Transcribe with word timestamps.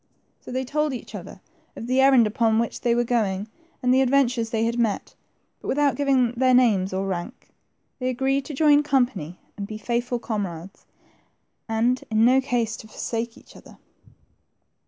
So 0.39 0.51
they 0.51 0.65
told 0.65 0.93
each 0.95 1.13
other 1.13 1.41
of 1.75 1.85
the 1.85 2.01
errand 2.01 2.25
upon 2.25 2.57
which 2.57 2.81
they 2.81 2.95
were 2.95 3.03
going, 3.03 3.47
and 3.83 3.93
the 3.93 4.01
adventures 4.01 4.49
they 4.49 4.65
had 4.65 4.79
met, 4.79 5.13
but 5.61 5.67
without 5.67 5.95
giving 5.95 6.31
their 6.31 6.55
names 6.55 6.91
or 6.91 7.05
rank. 7.05 7.49
They 7.99 8.09
agreed 8.09 8.45
to 8.45 8.55
join 8.55 8.81
company 8.81 9.37
and 9.57 9.67
be 9.67 9.77
faithful 9.77 10.17
comrades, 10.17 10.87
and 11.69 12.03
in 12.09 12.25
no 12.25 12.41
case 12.41 12.75
to 12.77 12.87
forsake 12.87 13.37
each 13.37 13.55
other. 13.55 13.77